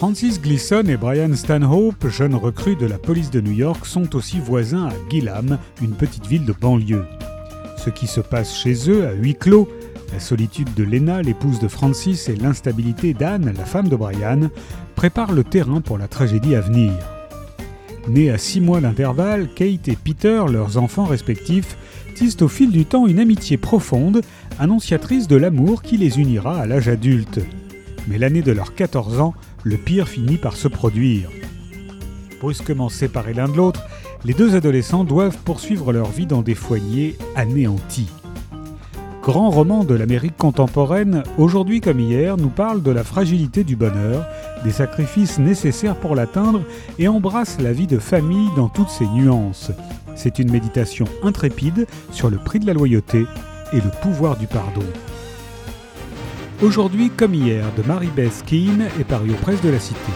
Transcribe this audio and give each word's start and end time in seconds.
Francis 0.00 0.40
Gleason 0.40 0.84
et 0.88 0.96
Brian 0.96 1.34
Stanhope, 1.34 2.08
jeunes 2.08 2.34
recrues 2.34 2.74
de 2.74 2.86
la 2.86 2.96
police 2.96 3.30
de 3.30 3.42
New 3.42 3.52
York, 3.52 3.84
sont 3.84 4.16
aussi 4.16 4.40
voisins 4.40 4.86
à 4.86 4.92
Gilham, 5.10 5.58
une 5.82 5.90
petite 5.90 6.26
ville 6.26 6.46
de 6.46 6.54
banlieue. 6.58 7.04
Ce 7.76 7.90
qui 7.90 8.06
se 8.06 8.22
passe 8.22 8.56
chez 8.56 8.88
eux 8.88 9.06
à 9.06 9.12
huis 9.12 9.34
clos, 9.34 9.68
la 10.14 10.18
solitude 10.18 10.72
de 10.72 10.84
Lena, 10.84 11.20
l'épouse 11.20 11.58
de 11.58 11.68
Francis, 11.68 12.30
et 12.30 12.36
l'instabilité 12.36 13.12
d'Anne, 13.12 13.52
la 13.54 13.66
femme 13.66 13.88
de 13.88 13.96
Brian, 13.96 14.48
préparent 14.96 15.32
le 15.32 15.44
terrain 15.44 15.82
pour 15.82 15.98
la 15.98 16.08
tragédie 16.08 16.54
à 16.54 16.62
venir. 16.62 16.94
Nés 18.08 18.30
à 18.30 18.38
six 18.38 18.62
mois 18.62 18.80
d'intervalle, 18.80 19.50
Kate 19.54 19.88
et 19.88 19.98
Peter, 20.02 20.44
leurs 20.50 20.78
enfants 20.78 21.04
respectifs, 21.04 21.76
tissent 22.14 22.40
au 22.40 22.48
fil 22.48 22.70
du 22.70 22.86
temps 22.86 23.06
une 23.06 23.20
amitié 23.20 23.58
profonde, 23.58 24.22
annonciatrice 24.58 25.28
de 25.28 25.36
l'amour 25.36 25.82
qui 25.82 25.98
les 25.98 26.18
unira 26.18 26.58
à 26.58 26.64
l'âge 26.64 26.88
adulte. 26.88 27.40
Mais 28.08 28.16
l'année 28.16 28.40
de 28.40 28.52
leurs 28.52 28.74
14 28.74 29.20
ans 29.20 29.34
le 29.64 29.76
pire 29.76 30.08
finit 30.08 30.36
par 30.36 30.56
se 30.56 30.68
produire. 30.68 31.30
Brusquement 32.40 32.88
séparés 32.88 33.34
l'un 33.34 33.48
de 33.48 33.56
l'autre, 33.56 33.82
les 34.24 34.34
deux 34.34 34.54
adolescents 34.54 35.04
doivent 35.04 35.38
poursuivre 35.38 35.92
leur 35.92 36.10
vie 36.10 36.26
dans 36.26 36.42
des 36.42 36.54
foyers 36.54 37.16
anéantis. 37.36 38.10
Grand 39.22 39.50
roman 39.50 39.84
de 39.84 39.94
l'Amérique 39.94 40.38
contemporaine, 40.38 41.22
aujourd'hui 41.36 41.82
comme 41.82 42.00
hier, 42.00 42.38
nous 42.38 42.48
parle 42.48 42.82
de 42.82 42.90
la 42.90 43.04
fragilité 43.04 43.64
du 43.64 43.76
bonheur, 43.76 44.26
des 44.64 44.70
sacrifices 44.70 45.38
nécessaires 45.38 45.96
pour 45.96 46.14
l'atteindre 46.14 46.62
et 46.98 47.06
embrasse 47.06 47.58
la 47.60 47.72
vie 47.72 47.86
de 47.86 47.98
famille 47.98 48.48
dans 48.56 48.68
toutes 48.68 48.88
ses 48.88 49.06
nuances. 49.06 49.72
C'est 50.16 50.38
une 50.38 50.50
méditation 50.50 51.04
intrépide 51.22 51.86
sur 52.12 52.30
le 52.30 52.38
prix 52.38 52.60
de 52.60 52.66
la 52.66 52.72
loyauté 52.72 53.26
et 53.72 53.76
le 53.76 53.90
pouvoir 54.02 54.36
du 54.36 54.46
pardon. 54.46 54.84
Aujourd'hui 56.62 57.08
comme 57.08 57.32
hier 57.32 57.64
de 57.74 57.82
Marie-Beth 57.88 58.44
Keane 58.44 58.88
est 59.00 59.04
paru 59.04 59.30
aux 59.30 59.34
presses 59.42 59.62
de 59.62 59.70
la 59.70 59.80
Cité. 59.80 60.12